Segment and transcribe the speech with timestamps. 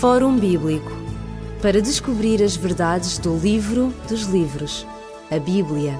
[0.00, 0.90] Fórum Bíblico
[1.62, 4.86] para descobrir as verdades do livro dos livros,
[5.30, 5.98] a Bíblia.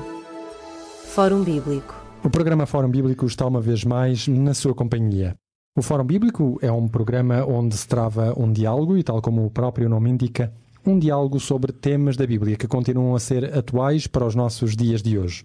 [1.07, 1.95] Fórum Bíblico.
[2.23, 5.35] O programa Fórum Bíblico está uma vez mais na sua companhia.
[5.79, 9.51] O Fórum Bíblico é um programa onde se trava um diálogo e, tal como o
[9.51, 10.53] próprio nome indica,
[10.85, 15.03] um diálogo sobre temas da Bíblia que continuam a ser atuais para os nossos dias
[15.03, 15.45] de hoje.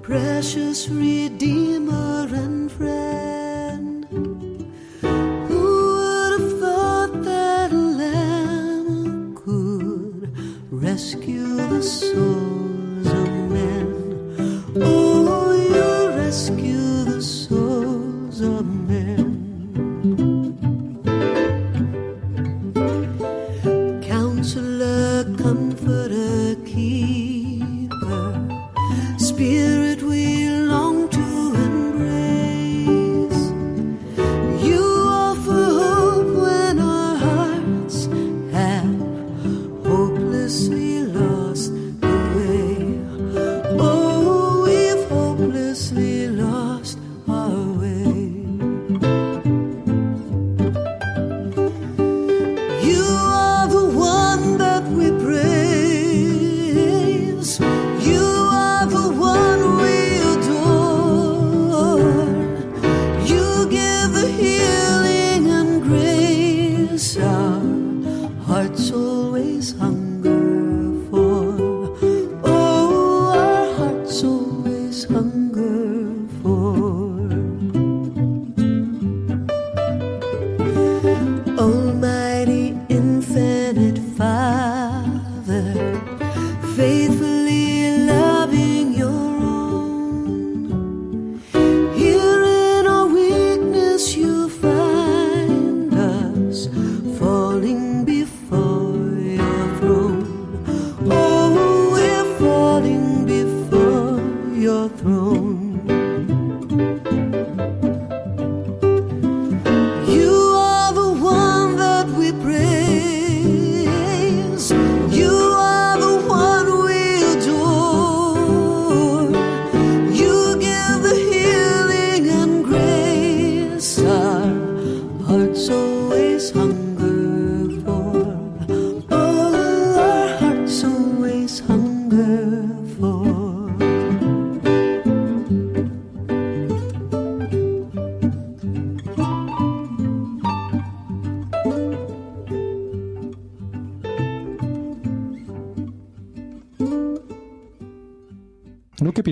[0.02, 4.06] precious Redeemer and friend.
[5.48, 10.30] Who would have thought that a lamb could
[10.70, 12.69] rescue the souls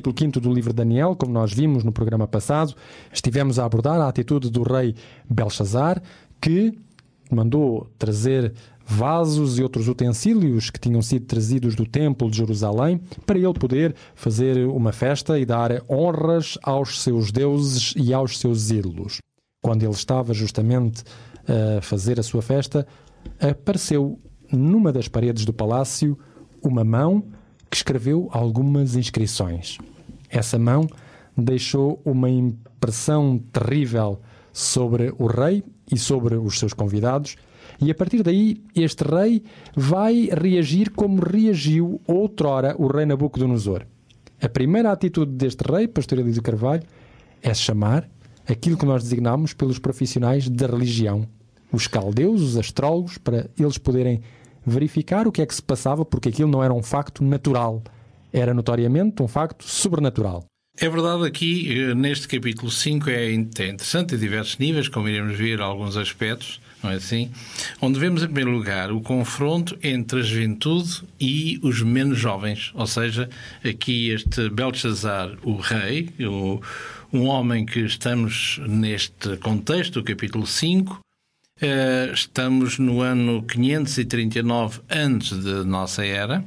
[0.08, 2.74] capítulo 5 do livro de Daniel, como nós vimos no programa passado,
[3.12, 4.96] estivemos a abordar a atitude do rei
[5.30, 6.02] Belshazzar,
[6.42, 6.78] que
[7.32, 8.54] mandou trazer
[8.86, 13.94] vasos e outros utensílios que tinham sido trazidos do templo de Jerusalém para ele poder
[14.16, 19.20] fazer uma festa e dar honras aos seus deuses e aos seus ídolos.
[19.62, 21.04] Quando ele estava justamente
[21.78, 22.88] a fazer a sua festa,
[23.42, 24.18] apareceu
[24.50, 26.18] numa das paredes do palácio
[26.64, 27.26] uma mão
[27.70, 29.78] que escreveu algumas inscrições.
[30.30, 30.88] Essa mão
[31.38, 34.20] deixou uma impressão terrível
[34.52, 37.36] sobre o rei e sobre os seus convidados,
[37.80, 39.44] e a partir daí este rei
[39.76, 43.86] vai reagir como reagiu outrora o rei Nabucodonosor.
[44.42, 46.84] A primeira atitude deste rei, Pastor Elísio Carvalho,
[47.42, 48.10] é chamar
[48.48, 51.28] aquilo que nós designamos pelos profissionais da religião,
[51.72, 54.22] os caldeus, os astrólogos, para eles poderem
[54.66, 57.82] verificar o que é que se passava, porque aquilo não era um facto natural,
[58.32, 60.46] era notoriamente um facto sobrenatural.
[60.80, 65.60] É verdade, aqui eh, neste capítulo 5 é interessante a diversos níveis, como iremos ver
[65.60, 67.32] alguns aspectos, não é assim?
[67.82, 72.72] Onde vemos, em primeiro lugar, o confronto entre a juventude e os menos jovens.
[72.76, 73.28] Ou seja,
[73.68, 76.62] aqui este Belshazzar, o rei, o,
[77.12, 81.07] um homem que estamos neste contexto, o capítulo 5, eh,
[82.14, 86.44] estamos no ano 539 antes de nossa era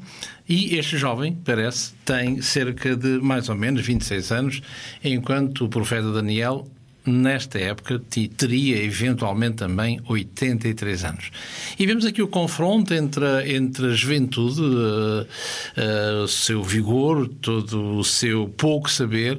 [0.49, 4.62] e este jovem, parece, tem cerca de mais ou menos 26 anos,
[5.05, 6.67] enquanto o profeta Daniel
[7.07, 8.03] nesta época
[8.37, 11.31] teria eventualmente também 83 anos.
[11.79, 17.99] E vemos aqui o confronto entre, entre a juventude, uh, uh, o seu vigor, todo
[17.99, 19.39] o seu pouco saber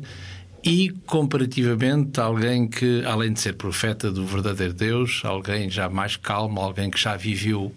[0.63, 6.59] e comparativamente alguém que, além de ser profeta do verdadeiro Deus, alguém já mais calmo,
[6.59, 7.73] alguém que já viveu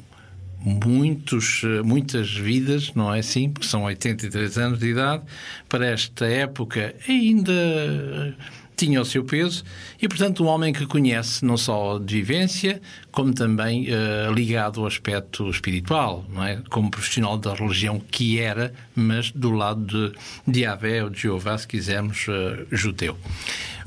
[0.65, 3.51] muitos, muitas vidas, não é assim?
[3.51, 5.23] Porque são 83 anos de idade,
[5.69, 8.35] para esta época ainda
[8.77, 9.65] tinha o seu peso
[10.01, 12.81] e, portanto, um homem que conhece não só de vivência,
[13.11, 16.63] como também uh, ligado ao aspecto espiritual, não é?
[16.71, 21.57] como profissional da religião que era, mas do lado de, de Yahvé ou de Jeová,
[21.57, 23.17] se quisermos, uh, judeu.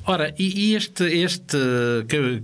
[0.06, 1.58] Ora, e, e este, este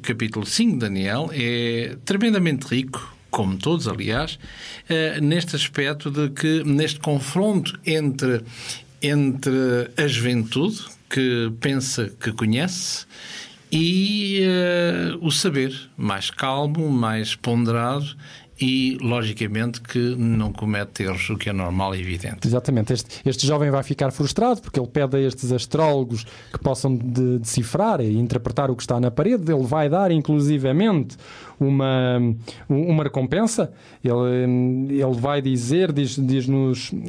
[0.01, 4.37] capítulo 5 de Daniel é tremendamente rico, como todos, aliás,
[4.89, 8.41] uh, neste aspecto de que, neste confronto entre,
[9.01, 10.81] entre a juventude,
[11.13, 13.05] que pensa que conhece
[13.71, 18.15] e uh, o saber mais calmo, mais ponderado
[18.59, 22.47] e, logicamente, que não comete erros, o que é normal e evidente.
[22.47, 22.93] Exatamente.
[22.93, 27.39] Este, este jovem vai ficar frustrado porque ele pede a estes astrólogos que possam de,
[27.39, 29.51] decifrar e interpretar o que está na parede.
[29.51, 31.15] Ele vai dar, inclusivamente,
[31.59, 32.19] uma,
[32.67, 33.71] uma recompensa.
[34.03, 36.47] Ele, ele vai dizer, diz-nos diz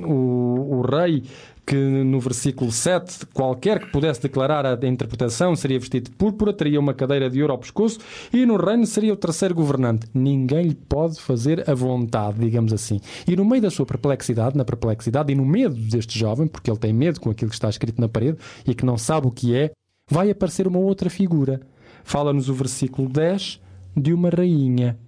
[0.02, 1.22] o, o rei,
[1.66, 6.78] que no versículo 7, qualquer que pudesse declarar a interpretação seria vestido de púrpura, teria
[6.78, 7.98] uma cadeira de ouro ao pescoço
[8.32, 10.06] e no reino seria o terceiro governante.
[10.12, 13.00] Ninguém lhe pode fazer a vontade, digamos assim.
[13.26, 16.78] E no meio da sua perplexidade, na perplexidade e no medo deste jovem, porque ele
[16.78, 19.56] tem medo com aquilo que está escrito na parede e que não sabe o que
[19.56, 19.70] é,
[20.10, 21.60] vai aparecer uma outra figura.
[22.02, 23.60] Fala-nos o versículo 10
[23.96, 24.98] de uma rainha.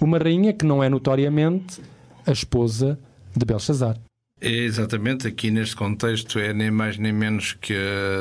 [0.00, 1.80] Uma rainha que não é notoriamente
[2.26, 2.98] a esposa
[3.36, 3.96] de Belshazzar.
[4.44, 7.74] Exatamente, aqui neste contexto é nem mais nem menos que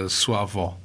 [0.06, 0.80] a sua avó.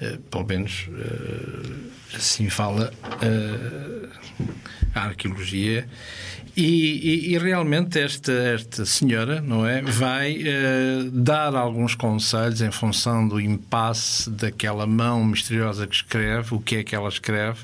[0.00, 2.90] Uh, pelo menos uh, assim fala
[3.22, 4.08] uh,
[4.94, 5.86] a arqueologia.
[6.56, 12.70] E, e, e, realmente esta, esta senhora, não é, vai uh, dar alguns conselhos em
[12.70, 17.58] função do impasse daquela mão misteriosa que escreve, o que é que ela escreve,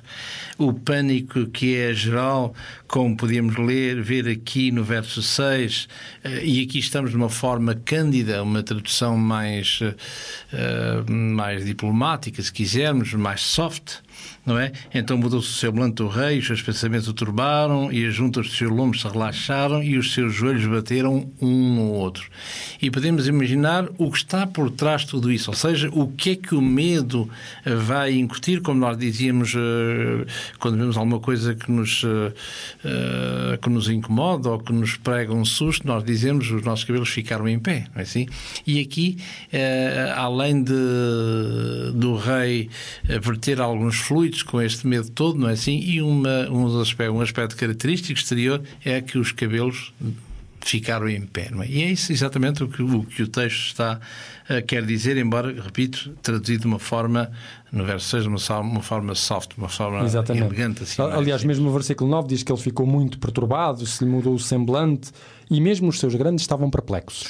[0.59, 2.53] o pânico que é geral,
[2.89, 5.89] como podíamos ler, ver aqui no verso 6, uh,
[6.25, 12.53] eh, e aqui estamos de uma forma cândida, uma tradução mais, uh, mais diplomática, se
[12.53, 13.99] quisermos, mais soft,
[14.45, 14.73] não é?
[14.93, 18.57] Então mudou-se o semblante do rei, os seus pensamentos o turbaram e as juntas dos
[18.57, 22.29] seus lombos se relaxaram e os seus joelhos bateram um no outro.
[22.81, 26.31] E podemos imaginar o que está por trás de tudo isso, ou seja, o que
[26.31, 27.29] é que o medo
[27.65, 30.27] eh, vai incutir, como nós dizíamos eh,
[30.59, 35.45] quando vemos alguma coisa que nos, eh, que nos incomoda ou que nos prega um
[35.45, 38.27] susto, nós dizemos os nossos cabelos ficaram em pé, não é assim?
[38.67, 39.19] E aqui,
[40.17, 40.73] além de,
[41.95, 42.71] do rei
[43.05, 45.79] verter alguns fluidos com este medo todo, não é assim?
[45.79, 49.93] E uma, um, aspecto, um aspecto característico exterior é que os cabelos
[50.61, 51.49] ficaram em pé.
[51.53, 51.69] Não é?
[51.69, 54.01] E é isso exatamente o que o, que o texto está
[54.51, 57.31] uh, quer dizer, embora, repito, traduzido de uma forma,
[57.71, 60.45] no verso 6, uma, uma forma soft, uma forma exatamente.
[60.45, 60.83] elegante.
[60.83, 64.35] Assim, Aliás, mesmo no versículo 9 diz que ele ficou muito perturbado, se lhe mudou
[64.35, 65.13] o semblante
[65.49, 67.29] e mesmo os seus grandes estavam perplexos.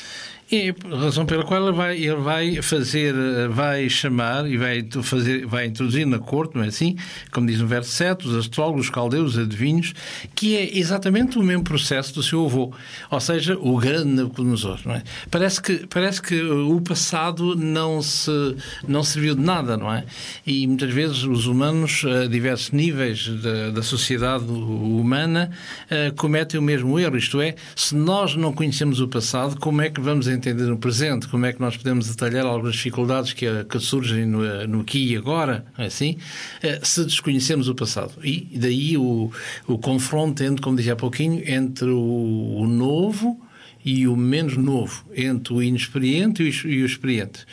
[0.52, 3.14] A razão pela qual ele vai, ele vai fazer,
[3.50, 6.96] vai chamar e vai, fazer, vai introduzir na corte, não é assim?
[7.30, 9.94] Como diz no verso 7, os astrólogos, os caldeus, os adivinhos,
[10.34, 12.74] que é exatamente o mesmo processo do seu avô,
[13.08, 15.04] ou seja, o grande Nabucodonosor, não é?
[15.30, 18.56] Parece que, parece que o passado não, se,
[18.88, 20.04] não serviu de nada, não é?
[20.44, 25.52] E muitas vezes os humanos, a diversos níveis da, da sociedade humana,
[25.88, 29.88] eh, cometem o mesmo erro, isto é, se nós não conhecemos o passado, como é
[29.88, 33.46] que vamos entender entender no presente, como é que nós podemos detalhar algumas dificuldades que,
[33.64, 36.16] que surgem no, no aqui e agora, é assim,
[36.62, 38.12] eh, se desconhecemos o passado.
[38.24, 39.30] E daí o,
[39.66, 43.40] o confronto, entre, como dizia há pouquinho, entre o, o novo
[43.84, 47.44] e o menos novo, entre o inexperiente e o, e o experiente.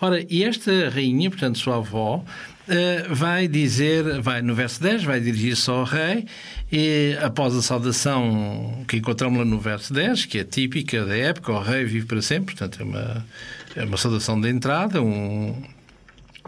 [0.00, 2.24] Ora, e esta rainha, portanto, sua avó,
[2.68, 6.26] Uh, vai dizer, vai no verso 10, vai dirigir-se ao rei
[6.70, 11.52] e após a saudação que encontramos lá no verso 10, que é típica da época,
[11.52, 13.26] o rei vive para sempre, portanto é uma,
[13.76, 15.54] é uma saudação de entrada, um,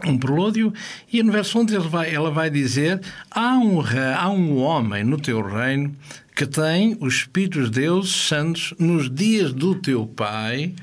[0.05, 0.73] um prelúdio,
[1.11, 2.99] e no verso 11 vai, ela vai dizer:
[3.31, 3.81] há um,
[4.17, 5.95] há um homem no teu reino
[6.39, 10.73] que tem os Espíritos de Deus santos nos dias do teu Pai,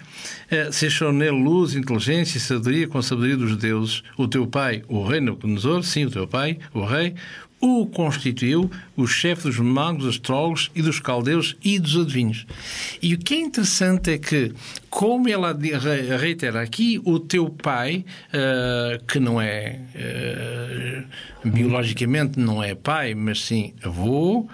[0.50, 4.46] eh, se achou nele luz, inteligência e sabedoria com a sabedoria dos deuses, o teu
[4.46, 7.14] pai, o rei Nabucodonosor, sim, o teu pai, o rei,
[7.66, 12.46] o constituiu o chefe dos magos, dos astrólogos e dos caldeus e dos adivinhos.
[13.02, 14.52] E o que é interessante é que,
[14.88, 15.56] como ela
[16.18, 23.42] reitera aqui, o teu pai, uh, que não é uh, biologicamente não é pai, mas
[23.42, 24.48] sim avô, uh,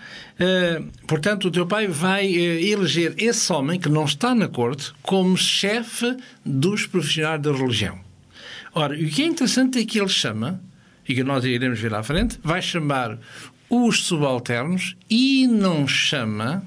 [1.07, 6.17] portanto, o teu pai vai eleger esse homem que não está na corte como chefe
[6.45, 7.99] dos profissionais da religião.
[8.75, 10.61] Ora, o que é interessante é que ele chama
[11.13, 13.19] e que nós iremos ver à frente, vai chamar
[13.69, 16.65] os subalternos e não chama,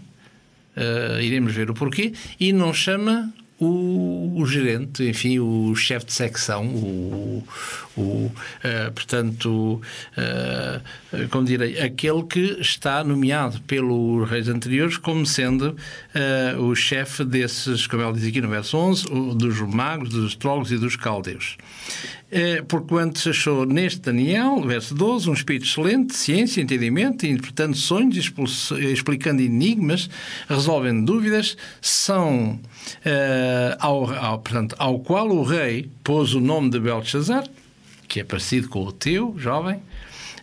[0.77, 6.13] uh, iremos ver o porquê, e não chama o, o, gerente, enfim, o chefe de
[6.13, 7.43] secção, o,
[7.97, 8.31] o uh,
[8.93, 9.81] portanto,
[10.15, 15.75] uh, como direi, aquele que está nomeado pelos reis anteriores como sendo
[16.59, 20.77] o chefe desses, como ele diz aqui no verso 11, dos magos, dos astrólogos e
[20.77, 21.57] dos caldeus.
[22.37, 28.29] É, porquanto se achou neste Daniel, verso 12, um espírito excelente, ciência, entendimento, interpretando sonhos,
[28.91, 30.09] explicando enigmas,
[30.49, 32.59] resolvendo dúvidas, são
[33.05, 37.47] uh, ao, ao, portanto, ao qual o rei pôs o nome de Belshazzar,
[38.05, 39.79] que é parecido com o teu, jovem,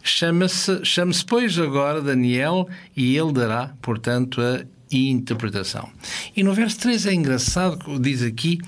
[0.03, 5.91] chama-se, chama-se, pois, agora Daniel, e ele dará, portanto, a interpretação.
[6.35, 8.59] E no verso 3 é engraçado, diz aqui,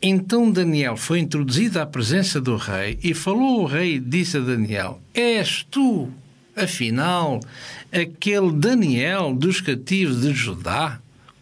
[0.00, 4.40] então Daniel foi introduzido à presença do rei e falou o rei e disse a
[4.40, 6.08] Daniel: És tu,
[6.54, 7.40] afinal,
[7.92, 11.00] aquele Daniel dos cativos de Judá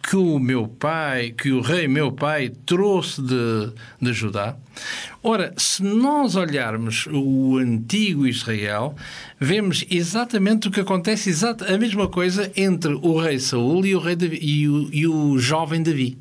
[0.08, 4.56] que o meu pai, que o rei meu pai trouxe de, de Judá?
[5.22, 8.94] Ora, se nós olharmos o antigo Israel,
[9.40, 14.14] vemos exatamente o que acontece, a mesma coisa entre o rei Saul e o, rei
[14.14, 16.16] Davi, e o, e o jovem Davi.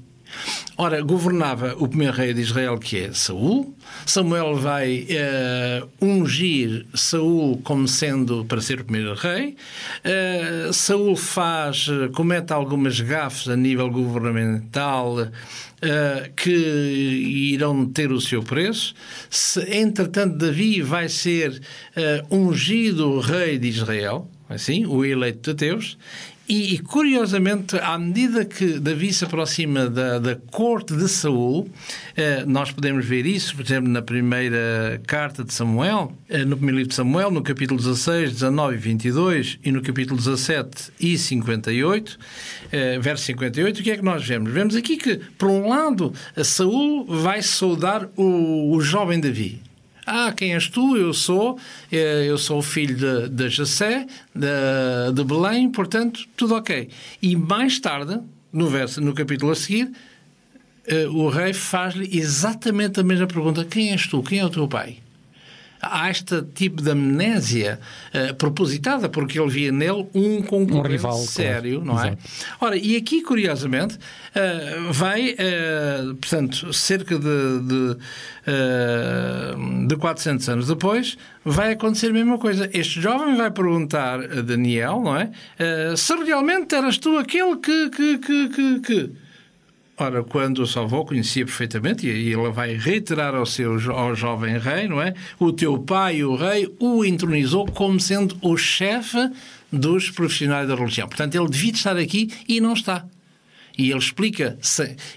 [0.78, 3.74] Ora, governava o primeiro rei de Israel, que é Saul.
[4.06, 9.56] Samuel vai uh, ungir Saul como sendo para ser o primeiro rei.
[10.04, 15.30] Uh, Saul faz, comete algumas gafes a nível governamental uh,
[16.36, 16.52] que
[17.54, 18.94] irão ter o seu preço.
[19.30, 21.62] Se, entretanto, Davi vai ser
[22.30, 25.98] ungido rei de Israel, assim, o eleito de Deus,
[26.48, 31.68] e, curiosamente, à medida que Davi se aproxima da, da corte de Saul,
[32.16, 36.78] eh, nós podemos ver isso, por exemplo, na primeira carta de Samuel, eh, no primeiro
[36.78, 42.20] livro de Samuel, no capítulo 16, 19 e 22, e no capítulo 17 e 58,
[42.72, 44.52] eh, verso 58, o que é que nós vemos?
[44.52, 49.65] Vemos aqui que, por um lado, Saul vai saudar o, o jovem Davi.
[50.06, 50.96] Ah, quem és tu?
[50.96, 51.58] Eu sou,
[51.92, 56.90] eh, eu sou o filho de, de Jessé, de, de Belém, portanto, tudo ok.
[57.22, 58.20] E mais tarde,
[58.54, 59.92] no, verso, no capítulo a seguir,
[60.86, 64.22] eh, o rei faz-lhe exatamente a mesma pergunta: Quem és tu?
[64.22, 64.98] Quem é o teu pai?
[65.90, 67.80] Há este tipo de amnésia
[68.14, 71.86] uh, propositada, porque ele via nele um concorrente um rival, sério, claro.
[71.86, 72.08] não é?
[72.08, 72.56] Exato.
[72.60, 77.98] Ora, e aqui, curiosamente, uh, vai, uh, portanto, cerca de, de,
[79.88, 82.70] de 400 anos depois, vai acontecer a mesma coisa.
[82.74, 85.32] Este jovem vai perguntar a Daniel, não é?
[85.96, 89.25] se realmente eras tu aquele que, que, que, que, que
[89.98, 94.90] Ora, quando o Salvou conhecia perfeitamente, e ele vai reiterar ao seu ao jovem rei,
[94.90, 95.14] não é?
[95.40, 99.18] O teu pai, o rei, o entronizou como sendo o chefe
[99.72, 101.08] dos profissionais da religião.
[101.08, 103.06] Portanto, ele devia estar aqui e não está.
[103.78, 104.58] E ele explica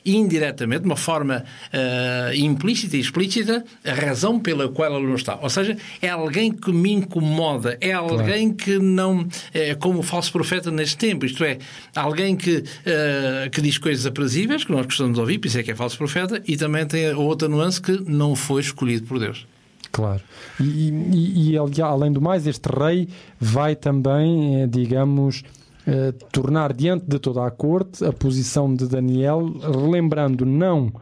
[0.04, 5.38] indiretamente, de uma forma uh, implícita e explícita, a razão pela qual ele não está.
[5.40, 8.56] Ou seja, é alguém que me incomoda, é alguém claro.
[8.56, 9.26] que não.
[9.54, 11.58] É como o falso profeta neste tempo, isto é,
[11.94, 15.62] alguém que, uh, que diz coisas aprazíveis, que nós gostamos de ouvir, por isso é
[15.62, 19.18] que é falso profeta, e também tem a outra nuance que não foi escolhido por
[19.18, 19.46] Deus.
[19.90, 20.20] Claro.
[20.60, 23.08] E, e, e, além do mais, este rei
[23.40, 25.42] vai também, digamos,
[25.90, 30.92] eh, tornar diante de toda a corte a posição de Daniel, relembrando não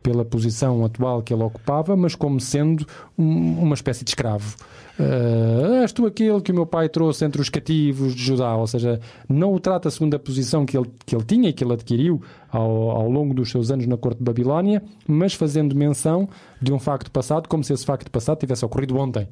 [0.00, 2.86] pela posição atual que ele ocupava, mas como sendo
[3.18, 4.54] um, uma espécie de escravo.
[5.00, 8.68] Uh, és tu aquele que o meu pai trouxe entre os cativos de Judá, ou
[8.68, 11.72] seja, não o trata segundo a posição que ele, que ele tinha e que ele
[11.72, 16.28] adquiriu ao, ao longo dos seus anos na corte de Babilónia, mas fazendo menção
[16.62, 19.26] de um facto passado, como se esse facto passado tivesse ocorrido ontem.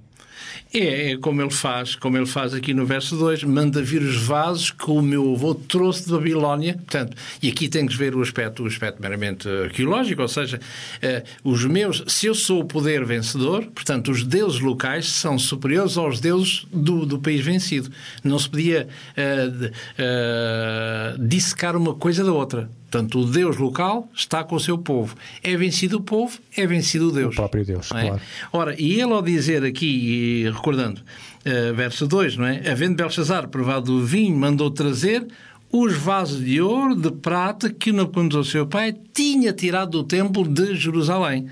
[0.72, 4.16] É, é, como ele faz, como ele faz aqui no verso 2, manda vir os
[4.16, 6.74] vasos que o meu avô trouxe de Babilónia.
[6.74, 10.60] Portanto, e aqui tem que ver o aspecto, o aspecto meramente arqueológico, ou seja,
[11.00, 15.96] eh, os meus, se eu sou o poder vencedor, portanto, os deuses locais são superiores
[15.96, 17.90] aos deuses do, do país vencido.
[18.22, 22.68] Não se podia uh, uh, dissecar uma coisa da outra.
[22.94, 25.16] Portanto, o Deus local está com o seu povo.
[25.42, 27.32] É vencido o povo, é vencido o Deus.
[27.32, 28.06] O próprio Deus, é?
[28.06, 28.20] claro.
[28.52, 32.70] Ora, e ele ao dizer aqui, recordando, uh, verso 2, não é?
[32.70, 35.26] Havendo Belshazzar provado o vinho, mandou trazer
[35.72, 40.76] os vasos de ouro, de prata, que Nabucodonosor, seu pai, tinha tirado do templo de
[40.76, 41.48] Jerusalém.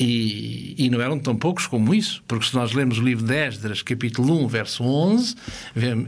[0.00, 3.34] E, e, não eram tão poucos como isso, porque se nós lemos o livro de
[3.34, 5.34] Esdras, capítulo 1, verso 11,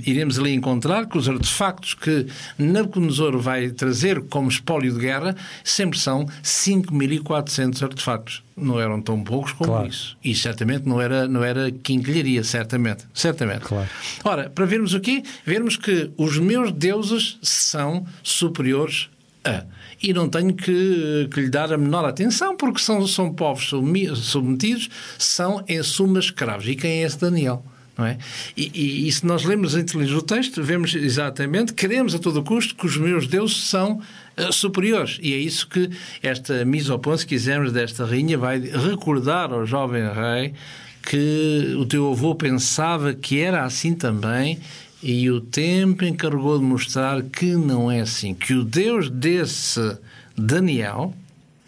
[0.07, 5.99] iremos ali encontrar que os artefactos que Nabucodonosor vai trazer como espólio de guerra sempre
[5.99, 8.43] são 5.400 artefactos.
[8.57, 9.89] Não eram tão poucos como claro.
[9.89, 10.17] isso.
[10.25, 13.05] E certamente não era, não era quinquilharia, certamente.
[13.13, 13.61] Certamente.
[13.61, 13.89] Claro.
[14.25, 15.23] Ora, para vermos o quê?
[15.45, 19.11] Vermos que os meus deuses são superiores
[19.45, 19.65] a
[20.03, 23.71] e não tenho que, que, lhe dar a menor atenção, porque são, são povos
[24.17, 26.67] submetidos, são em suma escravos.
[26.67, 27.65] E quem é esse Daniel?
[27.97, 28.19] Não é?
[28.57, 32.87] E, e, e se nós lemos o texto, vemos exatamente, queremos a todo custo que
[32.87, 34.01] os meus deuses são
[34.37, 35.19] uh, superiores.
[35.23, 35.91] E é isso que
[36.23, 40.55] esta misopon, se quisermos, desta rainha, vai recordar ao jovem rei
[41.03, 44.59] que o teu avô pensava que era assim também
[45.03, 48.35] e o tempo encarregou de mostrar que não é assim.
[48.35, 49.99] Que o Deus desse
[50.37, 51.13] Daniel,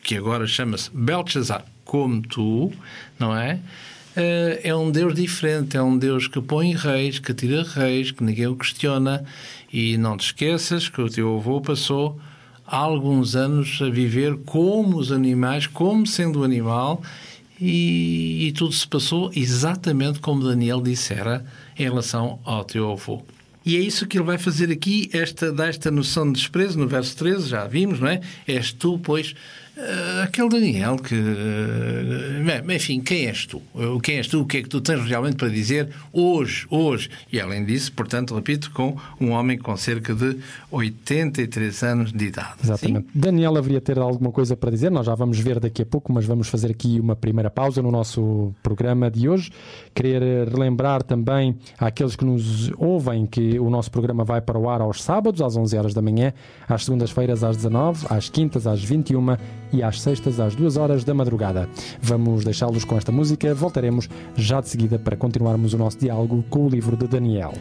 [0.03, 2.73] que agora chama-se Belshazzar, como tu,
[3.19, 3.59] não é?
[4.17, 8.23] Eh, é um Deus diferente, é um Deus que põe reis, que tira reis, que
[8.23, 9.25] ninguém o questiona.
[9.73, 12.21] E não te esqueças que o teu avô passou
[12.65, 17.03] alguns anos a viver como os animais, como sendo animal,
[17.61, 21.45] e, e tudo se passou exatamente como Daniel dissera
[21.79, 23.23] em relação ao teu avô.
[23.65, 26.87] E é isso que ele vai fazer aqui, esta, dá esta noção de desprezo, no
[26.87, 28.21] verso 13, já vimos, não é?
[28.47, 29.35] És tu, pois,
[30.23, 31.15] aquele Daniel que.
[31.15, 33.61] Uh, enfim, quem és tu?
[33.75, 34.43] Uh, quem és tu?
[34.43, 36.67] O que é que tu tens realmente para dizer hoje?
[36.71, 37.11] Hoje.
[37.33, 40.39] E além disso, portanto, repito, com um homem com cerca de
[40.71, 42.55] 83 anos de idade.
[42.63, 43.07] Exatamente.
[43.07, 43.11] Sim?
[43.15, 46.25] Daniel haveria ter alguma coisa para dizer, nós já vamos ver daqui a pouco, mas
[46.25, 49.51] vamos fazer aqui uma primeira pausa no nosso programa de hoje.
[49.95, 54.81] Querer relembrar também àqueles que nos ouvem que o nosso programa vai para o ar
[54.81, 56.33] aos sábados, às 11 horas da manhã,
[56.69, 59.37] às segundas-feiras, às 19, às quintas, às 21
[59.73, 61.69] e às sextas às duas horas da madrugada.
[62.01, 66.67] Vamos deixá-los com esta música, voltaremos já de seguida para continuarmos o nosso diálogo com
[66.67, 67.53] o livro de Daniel.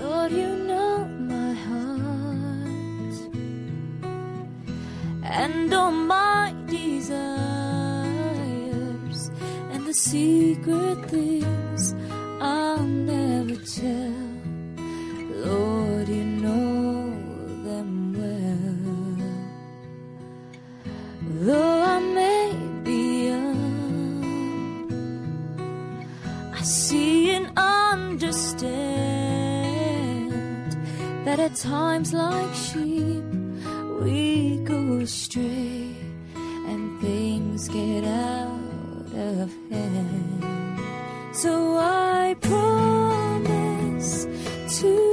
[0.00, 1.94] Lord, you know my heart
[5.22, 7.20] and all my desires
[9.72, 11.94] and the secret things
[12.40, 14.12] I'll never tell.
[15.44, 17.12] Lord, you know
[17.64, 18.63] them well.
[21.36, 22.52] Though I may
[22.84, 24.24] be young,
[26.54, 28.70] I see and understand
[31.24, 33.24] that at times like sheep
[34.00, 35.96] we go astray
[36.36, 40.44] and things get out of hand.
[41.34, 44.28] So I promise
[44.78, 45.03] to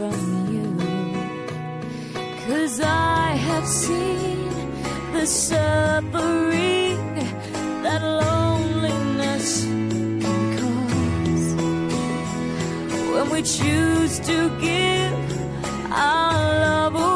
[0.00, 0.20] from
[0.54, 0.68] you.
[2.46, 4.48] Cause I have seen
[5.12, 7.00] the suffering
[7.84, 9.64] that loneliness
[10.22, 11.48] can cause.
[13.12, 14.36] When we choose to
[14.66, 15.18] give
[15.92, 17.09] our love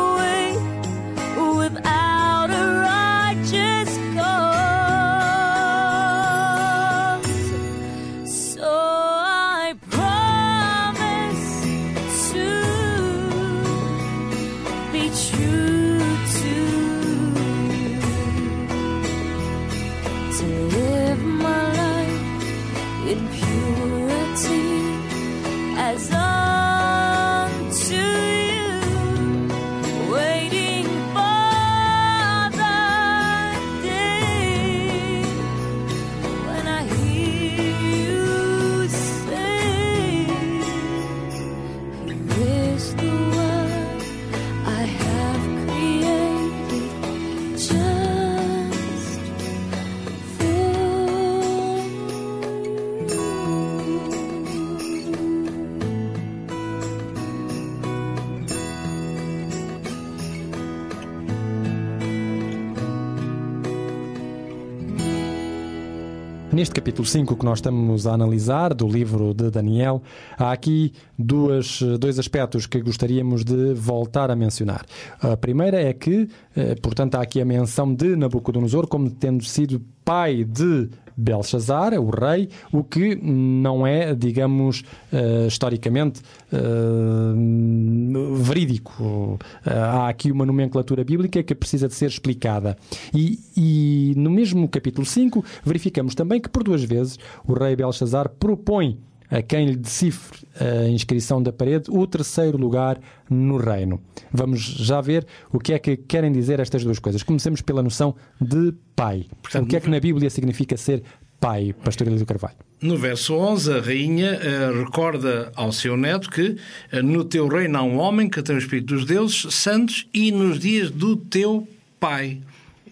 [66.54, 70.00] Neste capítulo 5 que nós estamos a analisar do livro de Daniel,
[70.38, 74.86] há aqui duas, dois aspectos que gostaríamos de voltar a mencionar.
[75.20, 79.82] A primeira é que, eh, portanto, há aqui a menção de Nabucodonosor como tendo sido
[80.04, 86.20] pai de Belshazzar, o rei, o que não é, digamos, uh, historicamente
[86.52, 89.02] uh, verídico.
[89.02, 89.38] Uh,
[89.70, 92.76] há aqui uma nomenclatura bíblica que precisa de ser explicada.
[93.12, 98.28] E, e no mesmo capítulo 5, verificamos também que, por duas vezes, o rei Belshazzar
[98.28, 98.98] propõe
[99.30, 104.00] a quem lhe decifre a inscrição da parede o terceiro lugar no reino.
[104.32, 107.22] Vamos já ver o que é que querem dizer estas duas coisas.
[107.22, 109.26] Comecemos pela noção de pai.
[109.42, 111.02] Portanto, o que é que na Bíblia significa ser
[111.40, 112.56] pai, Pastor Elísio Carvalho?
[112.80, 116.56] No verso 11, a rainha uh, recorda ao seu neto que
[116.92, 120.30] uh, no teu reino há um homem que tem o Espírito dos deuses santos e
[120.30, 121.66] nos dias do teu
[121.98, 122.40] pai.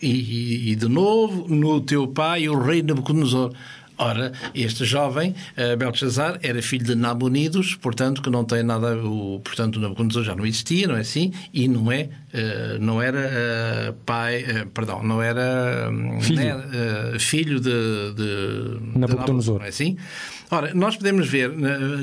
[0.03, 3.53] E, e, de novo, no teu pai, o rei Nabucodonosor.
[4.03, 8.97] Ora, este jovem, uh, Belshazzar, era filho de Nabonidos, portanto, que não tem nada.
[8.97, 11.33] O, portanto, Nabucodonosor já não existia, não é assim?
[11.55, 12.09] E não é.
[12.35, 14.45] Uh, não era uh, pai.
[14.75, 15.89] perdão, não era.
[15.89, 17.71] Hum, filho, né, filho de,
[18.17, 19.61] de Nabucodonosor.
[19.61, 19.97] Não é assim?
[20.51, 21.51] Ora, nós podemos ver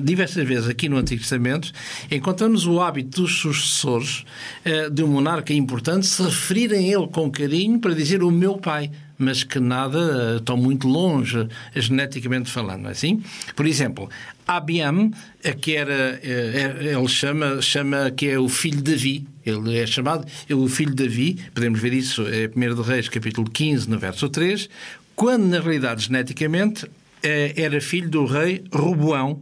[0.02, 1.72] diversas vezes aqui no Antigo Testamento,
[2.10, 4.26] encontramos o hábito dos sucessores
[4.92, 8.90] de um monarca importante se referirem a ele com carinho para dizer o meu pai
[9.20, 13.22] mas que nada estão muito longe, geneticamente falando, não é assim?
[13.56, 14.10] Por exemplo,
[14.48, 15.12] Abiam,
[15.62, 20.56] que era, ele chama, chama que é o filho de Davi, ele é chamado é
[20.56, 24.30] o filho de Davi, podemos ver isso em 1 de Reis, capítulo 15, no verso
[24.30, 24.70] 3,
[25.16, 26.90] quando na realidade, geneticamente,
[27.22, 29.42] era filho do rei Roboão,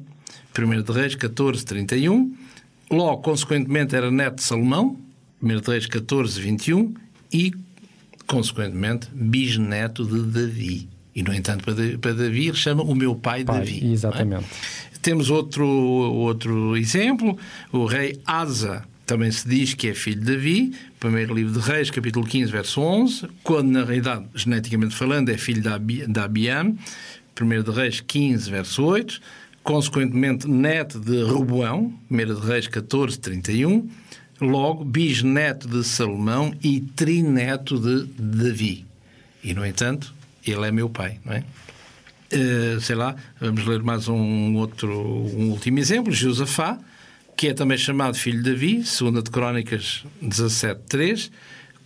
[0.57, 2.35] 1 de Reis 14, 31,
[2.89, 4.99] logo, consequentemente, era neto de Salomão,
[5.39, 6.95] 1 de Reis 14, 21,
[7.31, 7.53] e
[8.27, 10.89] consequentemente, bisneto de Davi.
[11.15, 11.63] E, no entanto,
[11.99, 13.81] para Davi, ele chama o meu pai, pai Davi.
[13.83, 13.91] É?
[13.91, 14.43] Exatamente.
[14.43, 14.97] É?
[15.01, 17.37] Temos outro, outro exemplo,
[17.71, 18.83] o rei Asa.
[19.05, 22.81] Também se diz que é filho de Davi, primeiro livro de Reis, capítulo 15, verso
[22.81, 26.77] 11, quando na realidade, geneticamente falando, é filho de Abiam,
[27.33, 29.21] primeiro de Reis 15, verso 8,
[29.63, 33.89] consequentemente neto de Roboão, primeiro de Reis 14, 31,
[34.39, 38.85] logo bisneto de Salomão e trineto de Davi.
[39.43, 40.13] E, no entanto,
[40.45, 41.43] ele é meu pai, não é?
[42.33, 46.77] Uh, sei lá, vamos ler mais um outro, um último exemplo, Josafá,
[47.37, 51.31] que é também chamado filho de Davi, segunda de Crónicas 17.3,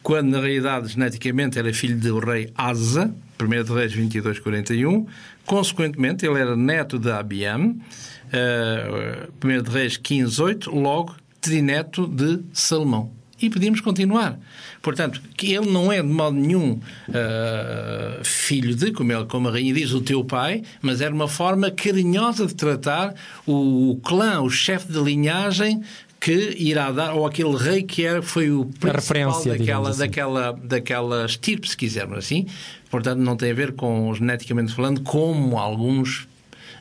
[0.01, 5.05] quando na realidade geneticamente era filho do rei Asa, 1 de Reis 22.41,
[5.45, 13.11] consequentemente ele era neto de Abiam, uh, 1 de Reis 15.8, logo trineto de Salomão.
[13.41, 14.39] E podíamos continuar.
[14.83, 19.51] Portanto, que ele não é de modo nenhum uh, filho de, como, ele, como a
[19.51, 24.41] rainha diz, o teu pai, mas era uma forma carinhosa de tratar o, o clã,
[24.41, 25.81] o chefe de linhagem
[26.19, 29.99] que irá dar, ou aquele rei que era, foi o principal daquela, assim.
[29.99, 32.45] daquela, daquela estirpe, se quisermos assim.
[32.91, 36.27] Portanto, não tem a ver com, geneticamente falando, como alguns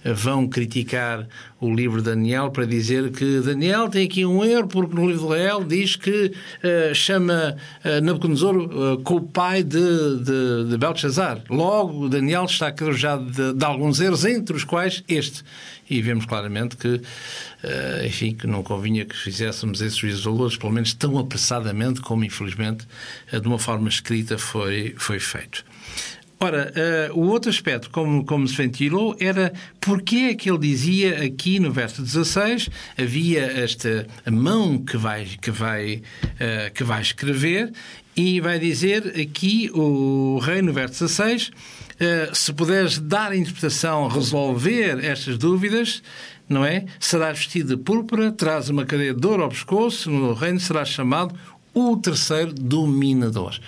[0.04, 1.26] vão criticar
[1.60, 5.28] o livro de Daniel para dizer que Daniel tem aqui um erro, porque no livro
[5.28, 9.78] de Daniel diz que uh, chama uh, Nabucodonosor uh, o pai de,
[10.24, 11.42] de, de Belshazzar.
[11.50, 15.42] Logo, Daniel está acrojado de, de alguns erros, entre os quais este.
[15.88, 20.72] E vemos claramente que, uh, enfim, que não convinha que fizéssemos esses juízos valores, pelo
[20.72, 22.86] menos tão apressadamente como, infelizmente,
[23.30, 25.64] de uma forma escrita foi, foi feito.
[26.42, 26.72] Ora,
[27.12, 31.60] uh, o outro aspecto, como, como se ventilou, era porque é que ele dizia aqui
[31.60, 37.70] no verso 16 havia esta mão que vai, que vai, uh, que vai escrever
[38.16, 41.52] e vai dizer aqui o rei no verso 16 uh,
[42.00, 46.02] eh, se puderes dar a interpretação, resolver estas dúvidas,
[46.48, 46.86] não é?
[46.98, 51.34] Serás vestido de púrpura, traz uma cadeia de ouro ao pescoço, no reino serás chamado
[51.74, 53.58] o terceiro dominador.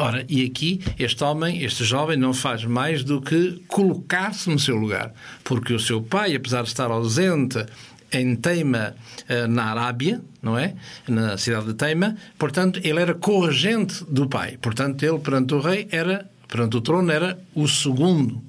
[0.00, 4.74] Ora, e aqui este homem, este jovem, não faz mais do que colocar-se no seu
[4.74, 5.12] lugar,
[5.44, 7.62] porque o seu pai, apesar de estar ausente
[8.10, 8.94] em Teima,
[9.28, 10.72] eh, na Arábia, não é?
[11.06, 14.56] Na cidade de Teima, portanto, ele era corregente do pai.
[14.62, 18.42] Portanto, ele, perante o rei, era, perante o trono, era o segundo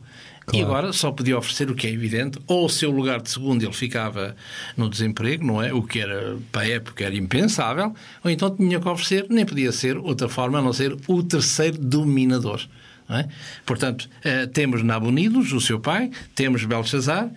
[0.46, 0.58] Claro.
[0.58, 3.64] E agora só podia oferecer o que é evidente, ou o seu lugar de segundo
[3.64, 4.36] ele ficava
[4.76, 5.72] no desemprego, não é?
[5.74, 9.72] O que era, para a época, era impensável, ou então tinha que oferecer, nem podia
[9.72, 12.62] ser outra forma a não ser o terceiro dominador.
[13.10, 13.28] É?
[13.66, 17.30] Portanto, eh, temos Nabonidos, o seu pai, temos Belshazzar,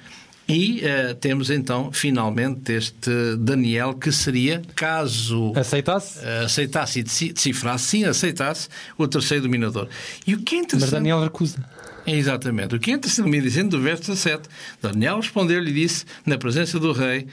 [0.46, 7.84] E uh, temos então, finalmente, este Daniel que seria, caso aceitasse, uh, aceitasse e decifrasse,
[7.84, 9.88] sim, aceitasse o terceiro dominador.
[10.26, 10.82] E o que é interessante.
[10.82, 11.64] Mas Daniel recusa.
[12.06, 12.74] Exatamente.
[12.74, 14.48] O que é interessante me dizendo do verso 17,
[14.80, 17.26] Daniel respondeu-lhe e disse, na presença do rei,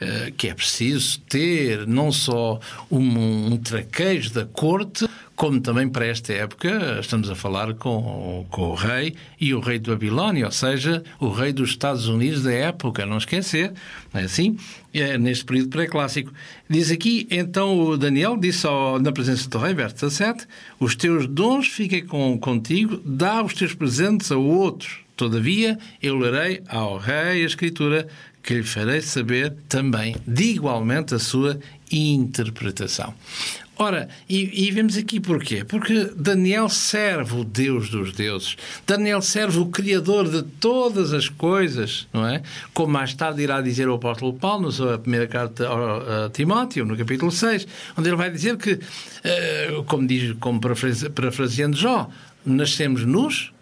[0.00, 5.06] uh, que é preciso ter não só um, um traquejo da corte,
[5.36, 9.78] como também para esta época estamos a falar com, com o rei e o rei
[9.78, 13.72] de Babilónia, ou seja, o rei dos Estados Unidos da época, não esquecer,
[14.12, 14.56] não é assim?
[14.94, 16.32] É, neste período pré-clássico.
[16.70, 20.46] Diz aqui, então o Daniel disse ao, na presença do rei, verso 17,
[20.80, 25.00] os teus dons fiquem com, contigo, dá os teus presentes a outros.
[25.14, 28.08] Todavia, eu lerei ao rei a escritura
[28.46, 31.58] que lhe farei saber também, de igualmente, a sua
[31.90, 33.12] interpretação.
[33.78, 35.62] Ora, e, e, vemos aqui porquê?
[35.62, 38.56] Porque Daniel serve o Deus dos deuses.
[38.86, 42.40] Daniel serve o Criador de todas as coisas, não é?
[42.72, 46.96] Como mais tarde irá dizer o apóstolo Paulo na sua primeira carta a Timóteo, no
[46.96, 47.66] capítulo 6,
[47.98, 48.78] onde ele vai dizer que,
[49.24, 52.08] eh, como diz, como parafraseando Jó,
[52.46, 53.52] nascemos nus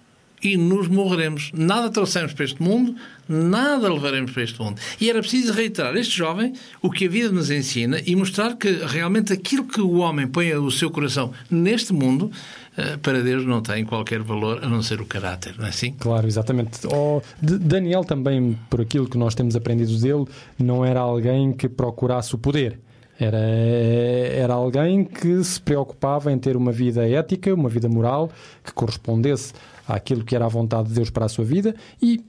[0.45, 1.51] e nos morreremos.
[1.55, 2.95] Nada trouxemos para este mundo,
[3.27, 4.81] nada levaremos para este mundo.
[5.01, 6.53] E era preciso reiterar este jovem
[6.83, 10.53] o que a vida nos ensina e mostrar que realmente aquilo que o homem põe
[10.55, 12.31] o seu coração neste mundo
[12.77, 15.93] eh, para Deus não tem qualquer valor a não ser o caráter, não é assim?
[15.93, 16.87] Claro, exatamente.
[16.87, 20.27] Oh, Daniel também, por aquilo que nós temos aprendido dele,
[20.59, 22.79] não era alguém que procurasse o poder.
[23.19, 28.31] Era, era alguém que se preocupava em ter uma vida ética, uma vida moral,
[28.65, 29.53] que correspondesse
[29.87, 32.25] àquilo que era a vontade de Deus para a sua vida e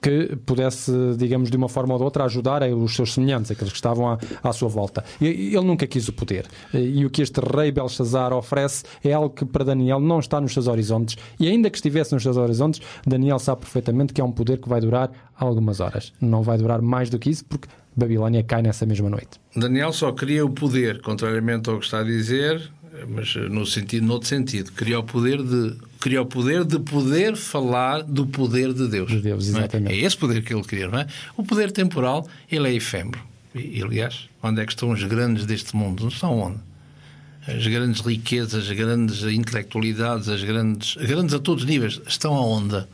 [0.00, 3.78] que pudesse, digamos, de uma forma ou de outra, ajudar os seus semelhantes, aqueles que
[3.78, 5.04] estavam à, à sua volta.
[5.20, 6.46] Ele nunca quis o poder.
[6.72, 10.52] E o que este rei Belshazzar oferece é algo que para Daniel não está nos
[10.52, 11.16] seus horizontes.
[11.38, 14.68] E ainda que estivesse nos seus horizontes, Daniel sabe perfeitamente que é um poder que
[14.68, 16.12] vai durar algumas horas.
[16.20, 19.40] Não vai durar mais do que isso, porque Babilónia cai nessa mesma noite.
[19.54, 22.70] Daniel só queria o poder, contrariamente ao que está a dizer,
[23.08, 28.02] mas no sentido, noutro sentido, queria o poder de queria o poder de poder falar
[28.02, 29.10] do poder de Deus.
[29.10, 29.92] De Deus, exatamente.
[29.92, 29.96] É?
[29.96, 30.04] é?
[30.04, 31.06] esse poder que ele queria, não é?
[31.36, 33.20] O poder temporal, ele é efêmero.
[33.54, 36.02] E, aliás, onde é que estão os grandes deste mundo?
[36.02, 36.58] Não estão onde?
[37.46, 42.84] As grandes riquezas, as grandes intelectualidades, as grandes, grandes a todos os níveis, estão aonde?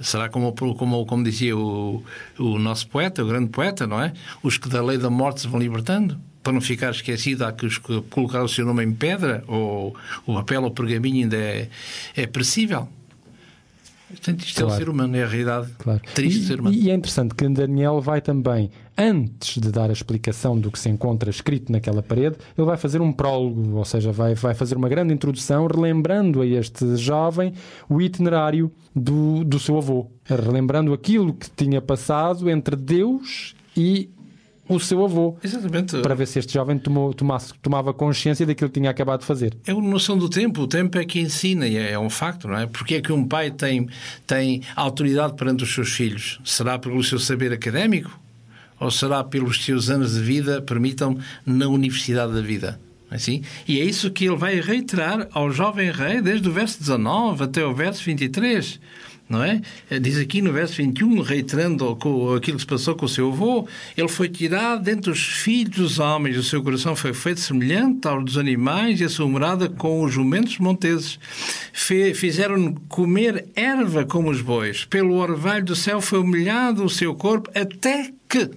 [0.00, 2.02] Será como, como, como dizia o,
[2.38, 4.12] o nosso poeta, o grande poeta, não é?
[4.42, 6.18] Os que da lei da morte se vão libertando?
[6.42, 7.68] Para não ficar esquecido, há que
[8.10, 9.94] colocar o seu nome em pedra, ou
[10.26, 11.68] o papel ou o pergaminho ainda é,
[12.16, 12.88] é perecível.
[14.08, 14.70] Portanto, isto claro.
[14.70, 16.00] é o ser humano, é a realidade claro.
[16.14, 16.76] triste do ser humano.
[16.76, 20.90] E é interessante que Daniel vai também, antes de dar a explicação do que se
[20.90, 24.88] encontra escrito naquela parede, ele vai fazer um prólogo, ou seja, vai, vai fazer uma
[24.88, 27.54] grande introdução, relembrando a este jovem
[27.88, 34.10] o itinerário do, do seu avô, relembrando aquilo que tinha passado entre Deus e
[34.74, 35.36] o seu avô.
[35.42, 36.00] Exatamente.
[36.00, 39.56] Para ver se este jovem tomou, tomasse, tomava consciência daquilo que tinha acabado de fazer.
[39.66, 40.62] É uma noção do tempo.
[40.62, 42.66] O tempo é que ensina e é, é um facto, não é?
[42.66, 43.88] Porque é que um pai tem,
[44.26, 46.40] tem autoridade perante os seus filhos?
[46.44, 48.18] Será pelo seu saber académico?
[48.80, 52.80] Ou será pelos seus anos de vida, permitam, na universidade da vida?
[53.10, 53.42] É assim?
[53.68, 57.64] E é isso que ele vai reiterar ao jovem rei, desde o verso 19 até
[57.64, 58.80] o verso 23
[59.32, 59.62] não é?
[59.90, 63.66] Eh, diz aqui no verso 21, reiterando aquilo que se passou com o seu avô,
[63.96, 68.22] ele foi tirado dentre os filhos dos homens, o seu coração foi feito semelhante ao
[68.22, 71.18] dos animais e a sua morada com os jumentos monteses.
[71.72, 74.84] Fizeram-no comer erva como os bois.
[74.84, 78.50] Pelo orvalho do céu foi humilhado o seu corpo até que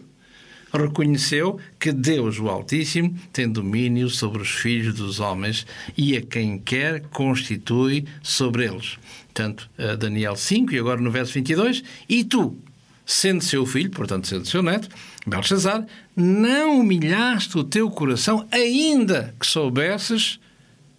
[0.73, 5.65] reconheceu que Deus, o Altíssimo, tem domínio sobre os filhos dos homens
[5.97, 8.97] e a quem quer constitui sobre eles.
[9.35, 9.69] Portanto,
[9.99, 12.57] Daniel 5, e agora no verso 22, e tu,
[13.05, 14.87] sendo seu filho, portanto sendo seu neto,
[15.27, 20.39] Belshazzar, não humilhaste o teu coração, ainda que soubesses,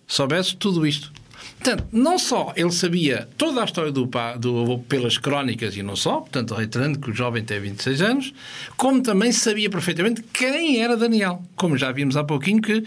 [0.07, 1.11] soubesses tudo isto.
[1.67, 5.97] Portanto, não só ele sabia toda a história do, do avô pelas crónicas e não
[5.97, 8.35] só, portanto, reiterando que o jovem tem 26 anos,
[8.77, 11.43] como também sabia perfeitamente quem era Daniel.
[11.57, 12.85] Como já vimos há pouquinho que uh,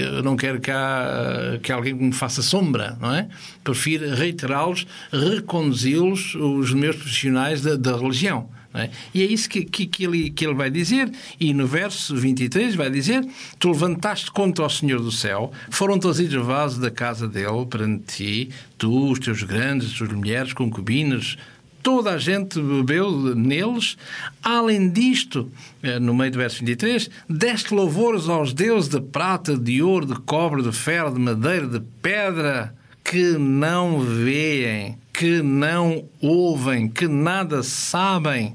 [0.00, 3.28] eu não quero que, há, que alguém me faça sombra, não é?
[3.62, 8.50] Prefiro reiterá-los, reconduzi-los, os meus profissionais da, da religião.
[8.76, 8.90] É?
[9.14, 11.10] E é isso que, que, que, ele, que ele vai dizer.
[11.40, 13.26] E no verso 23 vai dizer:
[13.58, 18.50] Tu levantaste contra o Senhor do céu, foram trazidos vasos da casa dele perante ti,
[18.76, 21.38] tu, os teus grandes, as tuas mulheres, concubinas,
[21.82, 23.96] toda a gente bebeu neles.
[24.42, 25.48] Além disto,
[25.82, 30.16] eh, no meio do verso 23, deste louvores aos deuses de prata, de ouro, de
[30.16, 37.62] cobre, de ferro, de madeira, de pedra, que não veem que não ouvem, que nada
[37.62, 38.54] sabem,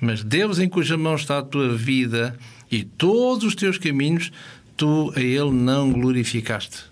[0.00, 2.38] Mas Deus em cuja mão está a tua vida
[2.70, 4.30] e todos os teus caminhos,
[4.76, 6.84] tu a Ele não glorificaste.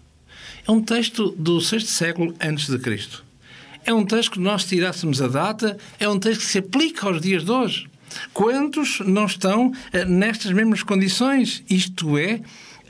[0.67, 3.25] É um texto do sexto século antes de Cristo.
[3.85, 7.21] É um texto que nós tirássemos a data, é um texto que se aplica aos
[7.21, 7.89] dias de hoje.
[8.33, 11.63] Quantos não estão uh, nestas mesmas condições?
[11.71, 12.41] Isto é,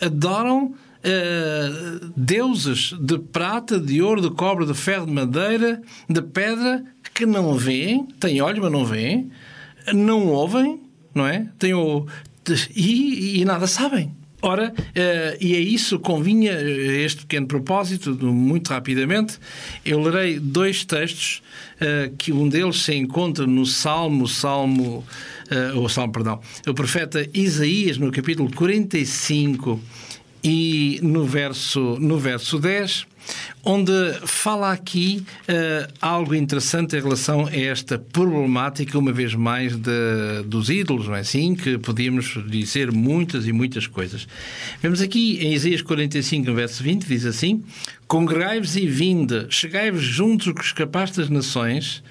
[0.00, 6.85] adoram uh, deuses de prata, de ouro, de cobre, de ferro, de madeira, de pedra,
[7.14, 9.30] que não veem, têm olhos, mas não veem,
[9.94, 10.80] não ouvem,
[11.14, 11.48] não é?
[11.59, 12.06] Têm o,
[12.74, 14.14] e, e nada sabem.
[14.42, 19.38] Ora, uh, e é isso convinha eh, este pequeno propósito, muito rapidamente.
[19.85, 21.42] Eu lerei dois textos,
[22.16, 25.04] que um deles se encontra no Salmo, Salmo,
[25.74, 29.80] o Salmo, perdão, o profeta Isaías, no capítulo 45
[30.46, 33.06] e no verso, no verso 10
[33.64, 33.92] onde
[34.24, 40.70] fala aqui uh, algo interessante em relação a esta problemática, uma vez mais, de, dos
[40.70, 41.56] ídolos, não é assim?
[41.56, 44.28] Que podíamos dizer muitas e muitas coisas.
[44.80, 47.64] Vemos aqui em Isaías 45, verso 20, diz assim:
[48.06, 52.04] Congregai-vos e vinde, chegai-vos juntos os escapaste das nações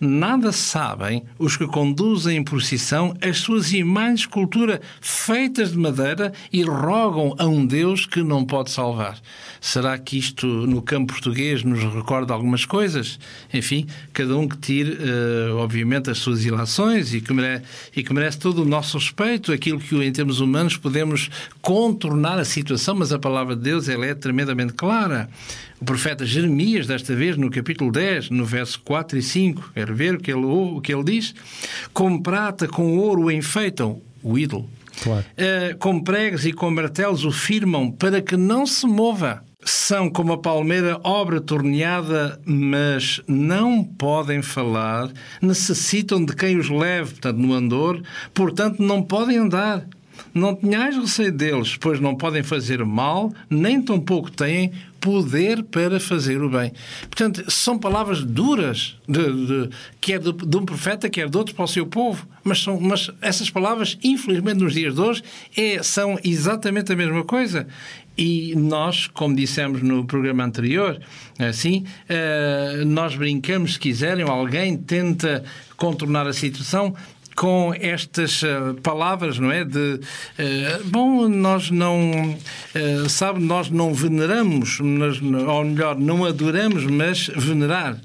[0.00, 6.62] nada sabem os que conduzem em procissão as suas imagens cultura feitas de madeira e
[6.62, 9.18] rogam a um Deus que não pode salvar.
[9.60, 13.18] Será que isto, no campo português, nos recorda algumas coisas?
[13.52, 17.64] Enfim, cada um que tire, uh, obviamente, as suas ilações e que, merece,
[17.96, 21.30] e que merece todo o nosso respeito, aquilo que, em termos humanos, podemos
[21.62, 25.30] contornar a situação, mas a palavra de Deus ela é tremendamente clara.
[25.84, 30.14] O profeta Jeremias, desta vez, no capítulo 10, no verso 4 e 5, quero ver
[30.14, 31.34] o que ele, o que ele diz.
[31.92, 34.66] Com prata, com ouro enfeitam o ídolo.
[35.02, 35.26] Claro.
[35.32, 39.44] Uh, com pregos e com martelos o firmam para que não se mova.
[39.62, 47.10] São como a palmeira, obra torneada, mas não podem falar, necessitam de quem os leve,
[47.10, 49.86] portanto, no andor, portanto, não podem andar.
[50.34, 56.42] Não tenhais receio deles, pois não podem fazer mal, nem tampouco têm poder para fazer
[56.42, 56.72] o bem.
[57.02, 59.70] Portanto, são palavras duras, de, de,
[60.00, 63.10] quer de, de, um profeta, quer de outro para o seu povo, mas, são, mas
[63.20, 65.22] essas palavras, infelizmente, nos dias de hoje,
[65.54, 67.66] é, são exatamente a mesma coisa.
[68.16, 71.00] E nós, como dissemos no programa anterior,
[71.38, 75.44] assim, uh, nós brincamos, se quiserem, alguém tenta
[75.76, 76.94] contornar a situação,
[77.34, 79.64] com estas uh, palavras, não é?
[79.64, 87.28] De uh, bom, nós não uh, sabe, nós não veneramos, ou melhor, não adoramos, mas
[87.28, 87.98] venerar.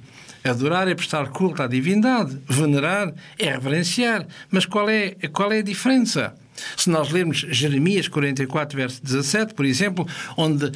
[0.44, 4.26] Adorar é prestar culto à divindade, venerar é reverenciar.
[4.50, 6.34] Mas qual é, qual é a diferença?
[6.76, 10.72] Se nós lermos Jeremias 44, verso 17, por exemplo, onde uh,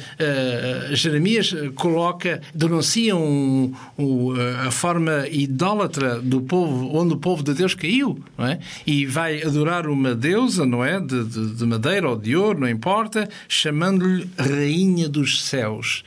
[0.94, 4.32] Jeremias coloca, denuncia um, um,
[4.66, 8.58] a forma idólatra do povo, onde o povo de Deus caiu, não é?
[8.86, 11.00] E vai adorar uma deusa, não é?
[11.00, 16.04] De, de, de madeira ou de ouro, não importa, chamando-lhe Rainha dos Céus.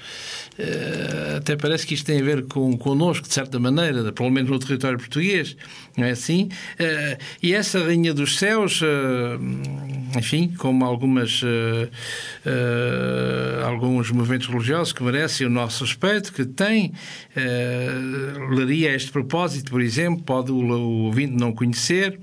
[0.60, 4.50] Uh, até parece que isto tem a ver com connosco, de certa maneira, pelo menos
[4.50, 5.56] no território português,
[5.96, 6.50] não é assim?
[6.80, 11.42] Uh, e essa Rainha dos Céus, uh, enfim, como algumas,
[13.66, 16.92] alguns movimentos religiosos que merecem o nosso respeito, que tem,
[18.50, 20.66] leria este propósito, por exemplo, pode o
[21.06, 22.20] ouvinte não conhecer,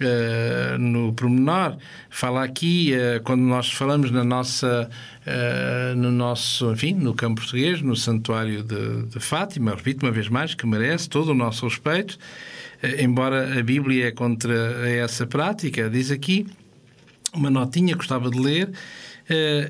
[0.00, 1.76] Uh, no pormenor,
[2.08, 4.88] fala aqui, uh, quando nós falamos na nossa,
[5.26, 10.28] uh, no nosso, enfim, no campo português, no Santuário de, de, Fátima, repito uma vez
[10.28, 12.16] mais, que merece todo o nosso respeito,
[13.00, 16.46] embora a Bíblia é contra essa prática, diz aqui,
[17.34, 18.70] uma notinha que gostava de ler,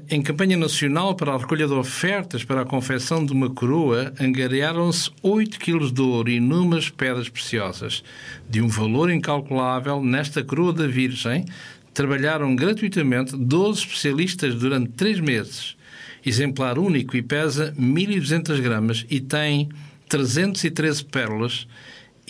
[0.09, 5.11] em campanha nacional para a recolha de ofertas para a confecção de uma coroa, angariaram-se
[5.21, 8.05] 8 quilos de ouro e inúmeras pedras preciosas.
[8.49, 11.45] De um valor incalculável, nesta coroa da Virgem,
[11.93, 15.77] trabalharam gratuitamente 12 especialistas durante 3 meses.
[16.25, 19.69] Exemplar único e pesa 1.200 gramas e tem
[20.09, 21.67] 313 pérolas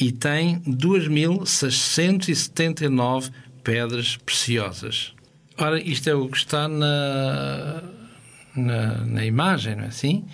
[0.00, 3.30] e tem 2.679
[3.62, 5.17] pedras preciosas.
[5.60, 7.82] Ora, isto é o que está na,
[8.54, 10.24] na, na, imagem, não é assim?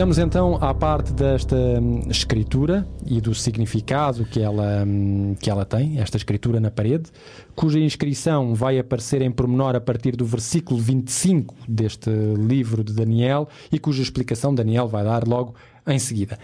[0.00, 5.66] Chegamos então à parte desta hum, escritura e do significado que ela, hum, que ela
[5.66, 7.10] tem, esta escritura na parede,
[7.54, 13.46] cuja inscrição vai aparecer em pormenor a partir do versículo 25 deste livro de Daniel
[13.70, 15.54] e cuja explicação Daniel vai dar logo
[15.86, 16.38] em seguida.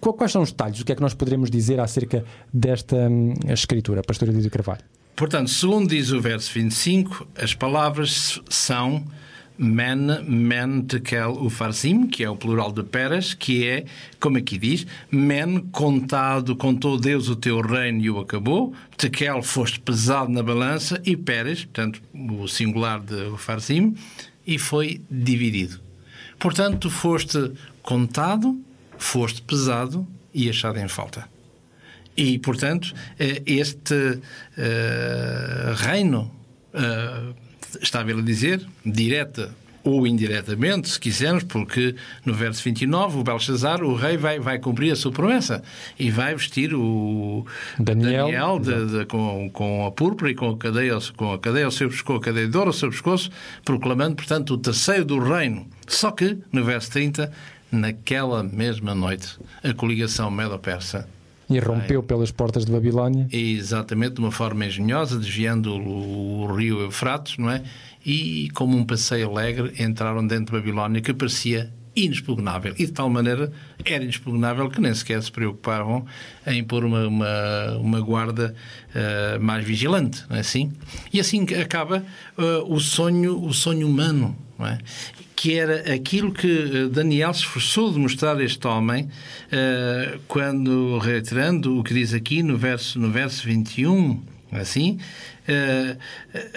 [0.00, 0.78] Quais são os detalhes?
[0.78, 4.82] O que é que nós poderemos dizer acerca desta hum, escritura, Pastor Edílio Carvalho?
[5.16, 9.02] Portanto, segundo diz o verso 25, as palavras são
[9.58, 13.84] men, men tekel ufarsim, que é o plural de peras, que é,
[14.20, 19.80] como aqui diz, men contado, contou Deus o teu reino e o acabou, tekel foste
[19.80, 23.94] pesado na balança e peras, portanto, o singular de ufarsim,
[24.46, 25.80] e foi dividido.
[26.38, 27.52] Portanto, foste
[27.82, 28.58] contado,
[28.96, 31.28] foste pesado e achado em falta.
[32.16, 34.20] E, portanto, eh, este uh,
[35.76, 36.30] reino
[36.74, 37.47] uh,
[37.80, 39.50] está a dizer, direta
[39.88, 41.94] ou indiretamente, se quisermos, porque
[42.24, 45.62] no verso 29 o Belshazzar, o rei, vai, vai cumprir a sua promessa
[45.98, 47.46] e vai vestir o
[47.78, 51.64] Daniel, Daniel de, de, com, com a púrpura e com a cadeia, com a cadeia
[51.64, 53.30] ao seu com a cadeia de ouro ao seu pescoço,
[53.64, 55.66] proclamando, portanto, o terceiro do reino.
[55.86, 57.32] Só que, no verso 30,
[57.72, 61.08] naquela mesma noite, a coligação medo-persa
[61.48, 63.26] e rompeu pelas portas de Babilónia.
[63.32, 67.62] Exatamente, de uma forma engenhosa, desviando o, o rio Eufrates, não é?
[68.04, 72.74] E, como um passeio alegre, entraram dentro de Babilónia, que parecia inexpugnável.
[72.78, 73.52] E de tal maneira
[73.84, 76.06] era inexpugnável que nem sequer se preocupavam
[76.46, 78.54] em pôr uma, uma, uma guarda
[78.90, 80.72] uh, mais vigilante, não é assim?
[81.12, 82.04] E assim acaba
[82.36, 84.78] uh, o sonho, o sonho humano, não é?
[85.38, 90.98] Que era aquilo que eh, Daniel se esforçou de mostrar a este homem, uh, quando,
[90.98, 94.20] reiterando o que diz aqui no verso, no verso 21,
[94.50, 94.98] assim,
[95.48, 95.96] uh,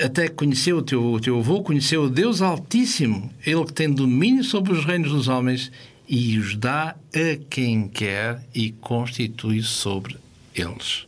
[0.04, 4.44] até conheceu o teu, o teu avô, conheceu o Deus Altíssimo, ele que tem domínio
[4.44, 5.72] sobre os reinos dos homens
[6.10, 10.18] e os dá a quem quer e constitui sobre
[10.56, 11.06] eles.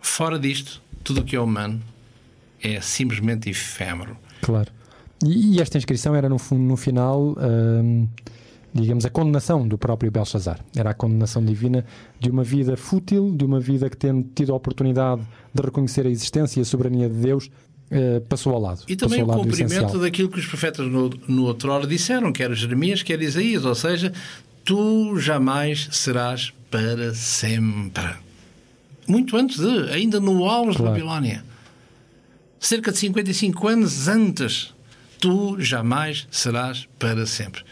[0.00, 1.82] Fora disto, tudo o que é humano
[2.62, 4.16] é simplesmente efêmero.
[4.40, 4.70] Claro.
[5.24, 8.08] E, e esta inscrição era, no, no final, hum,
[8.72, 10.60] digamos, a condenação do próprio Belshazzar.
[10.74, 11.84] Era a condenação divina
[12.18, 16.10] de uma vida fútil, de uma vida que, tendo tido a oportunidade de reconhecer a
[16.10, 17.50] existência e a soberania de Deus,
[17.92, 18.84] Uh, passou ao lado.
[18.86, 23.02] E também o cumprimento daquilo que os profetas no, no outro hora disseram, quer Jeremias,
[23.02, 24.12] quer Isaías, ou seja,
[24.64, 28.14] tu jamais serás para sempre.
[29.08, 30.84] Muito antes de, ainda no auge claro.
[30.84, 31.44] da Babilónia.
[32.60, 34.72] Cerca de 55 anos antes
[35.20, 37.62] tu jamais serás para sempre.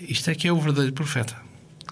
[0.00, 1.34] Isto é que é o verdadeiro profeta.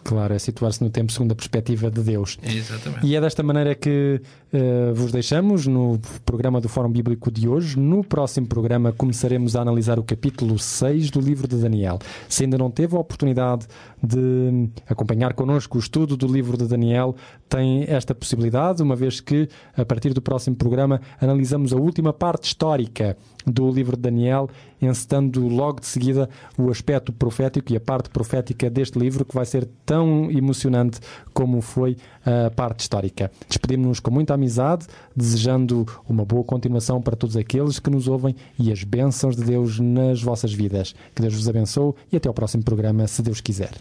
[0.04, 2.38] Claro, é situar-se no tempo segundo a perspectiva de Deus.
[2.42, 3.06] Exatamente.
[3.06, 4.20] E é desta maneira que
[4.54, 7.78] uh, vos deixamos no programa do Fórum Bíblico de hoje.
[7.78, 11.98] No próximo programa começaremos a analisar o capítulo 6 do livro de Daniel.
[12.28, 13.66] Se ainda não teve a oportunidade
[14.02, 17.16] de acompanhar connosco o estudo do livro de Daniel,
[17.48, 22.44] tem esta possibilidade, uma vez que, a partir do próximo programa, analisamos a última parte
[22.44, 24.48] histórica do livro de Daniel,
[24.80, 26.28] encetando logo de seguida
[26.58, 31.00] o aspecto profético e a parte profética deste livro, que vai ser tão emocionante
[31.32, 33.30] como foi a parte histórica.
[33.48, 34.86] Despedimos-nos com muita amizade,
[35.16, 39.80] desejando uma boa continuação para todos aqueles que nos ouvem e as bênçãos de Deus
[39.80, 40.94] nas vossas vidas.
[41.14, 43.72] Que Deus vos abençoe e até ao próximo programa, se Deus quiser.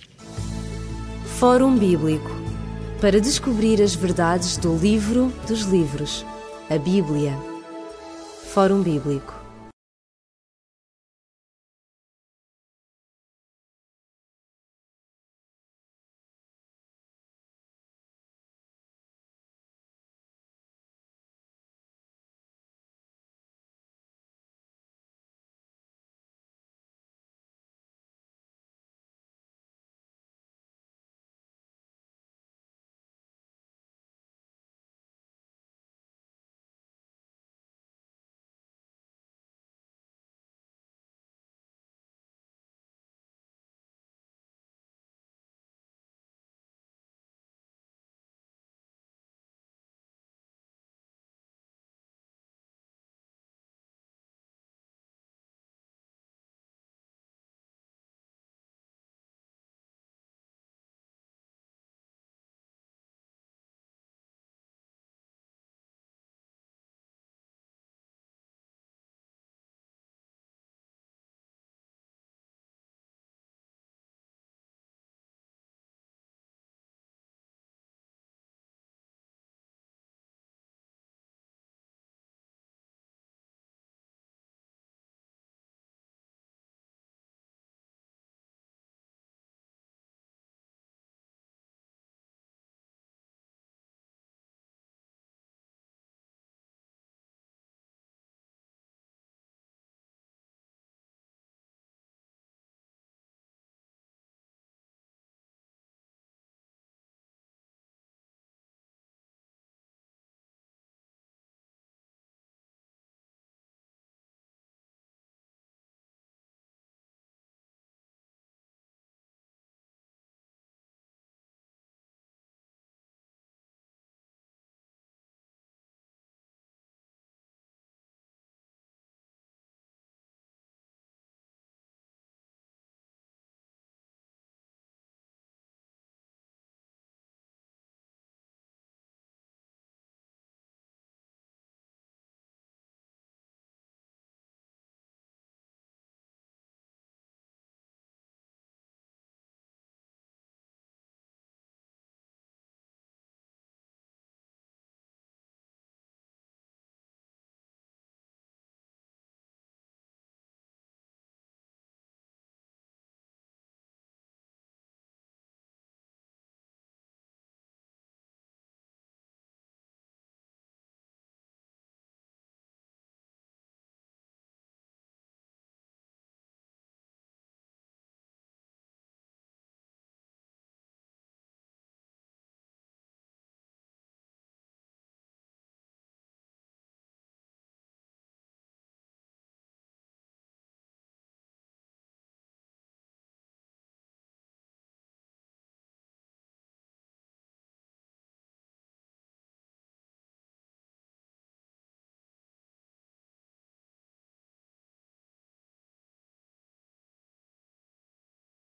[1.38, 2.32] Fórum Bíblico
[3.02, 6.26] para descobrir as verdades do livro dos livros,
[6.70, 7.38] a Bíblia.
[8.54, 9.43] Fórum Bíblico